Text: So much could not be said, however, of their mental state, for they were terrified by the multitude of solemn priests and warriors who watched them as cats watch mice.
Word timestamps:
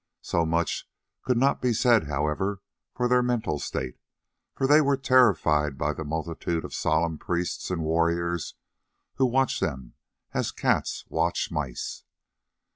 So 0.23 0.47
much 0.47 0.89
could 1.21 1.37
not 1.37 1.61
be 1.61 1.73
said, 1.73 2.07
however, 2.07 2.63
of 2.95 3.07
their 3.11 3.21
mental 3.21 3.59
state, 3.59 3.99
for 4.55 4.65
they 4.65 4.81
were 4.81 4.97
terrified 4.97 5.77
by 5.77 5.93
the 5.93 6.03
multitude 6.03 6.65
of 6.65 6.73
solemn 6.73 7.19
priests 7.19 7.69
and 7.69 7.83
warriors 7.83 8.55
who 9.17 9.27
watched 9.27 9.59
them 9.61 9.93
as 10.33 10.51
cats 10.51 11.05
watch 11.07 11.51
mice. 11.51 12.03